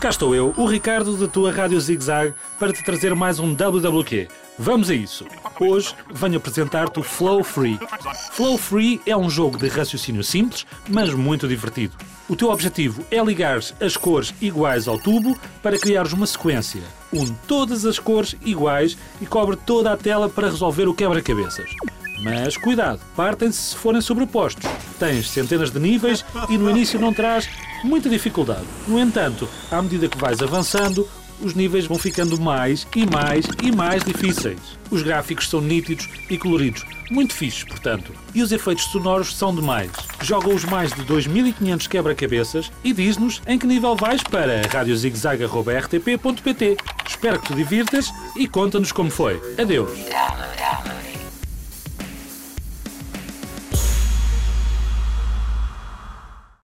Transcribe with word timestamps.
Cá 0.00 0.10
estou 0.10 0.34
eu, 0.34 0.52
o 0.56 0.66
Ricardo 0.66 1.16
da 1.16 1.28
tua 1.28 1.52
Rádio 1.52 1.80
Zig 1.80 2.02
Zag, 2.02 2.34
para 2.58 2.72
te 2.72 2.84
trazer 2.84 3.14
mais 3.14 3.38
um 3.38 3.54
WWQ. 3.54 4.26
Vamos 4.58 4.90
a 4.90 4.94
isso! 4.94 5.24
Hoje 5.60 5.94
venho 6.12 6.38
apresentar-te 6.38 6.98
o 6.98 7.04
Flow 7.04 7.44
Free. 7.44 7.78
Flow 8.32 8.58
Free 8.58 9.00
é 9.06 9.16
um 9.16 9.30
jogo 9.30 9.58
de 9.58 9.68
raciocínio 9.68 10.24
simples, 10.24 10.66
mas 10.88 11.14
muito 11.14 11.46
divertido. 11.46 11.94
O 12.28 12.34
teu 12.34 12.50
objetivo 12.50 13.06
é 13.10 13.22
ligar 13.22 13.60
as 13.80 13.96
cores 13.96 14.34
iguais 14.40 14.88
ao 14.88 14.98
tubo 14.98 15.38
para 15.62 15.78
criares 15.78 16.12
uma 16.12 16.26
sequência. 16.26 16.82
Une 17.12 17.34
todas 17.46 17.86
as 17.86 18.00
cores 18.00 18.34
iguais 18.44 18.98
e 19.20 19.24
cobre 19.24 19.56
toda 19.56 19.92
a 19.92 19.96
tela 19.96 20.28
para 20.28 20.50
resolver 20.50 20.88
o 20.88 20.94
quebra-cabeças. 20.94 21.70
Mas 22.22 22.56
cuidado, 22.56 23.00
partem-se 23.14 23.70
se 23.70 23.76
forem 23.76 24.00
sobrepostos. 24.00 24.68
Tens 24.98 25.30
centenas 25.30 25.70
de 25.70 25.78
níveis 25.78 26.24
e 26.48 26.56
no 26.56 26.70
início 26.70 26.98
não 26.98 27.12
traz 27.12 27.48
muita 27.84 28.08
dificuldade. 28.08 28.64
No 28.88 28.98
entanto, 28.98 29.48
à 29.70 29.80
medida 29.82 30.08
que 30.08 30.18
vais 30.18 30.42
avançando, 30.42 31.06
os 31.40 31.54
níveis 31.54 31.86
vão 31.86 31.96
ficando 31.98 32.40
mais 32.40 32.86
e 32.94 33.04
mais 33.06 33.44
e 33.62 33.70
mais 33.70 34.02
difíceis. 34.02 34.58
Os 34.90 35.02
gráficos 35.02 35.50
são 35.50 35.60
nítidos 35.60 36.08
e 36.30 36.38
coloridos, 36.38 36.82
muito 37.10 37.34
fixos, 37.34 37.64
portanto. 37.64 38.14
E 38.34 38.42
os 38.42 38.52
efeitos 38.52 38.84
sonoros 38.84 39.36
são 39.36 39.54
demais. 39.54 39.90
Joga 40.22 40.48
os 40.48 40.64
mais 40.64 40.90
de 40.92 41.02
2500 41.02 41.86
quebra-cabeças 41.86 42.72
e 42.82 42.90
diz-nos 42.92 43.40
em 43.46 43.58
que 43.58 43.66
nível 43.66 43.94
vais 43.96 44.22
para 44.22 44.62
radiozigzag.rtp.pt. 44.72 46.76
Espero 47.06 47.38
que 47.40 47.48
te 47.48 47.54
divirtas 47.54 48.10
e 48.34 48.48
conta-nos 48.48 48.92
como 48.92 49.10
foi. 49.10 49.38
Adeus! 49.58 49.90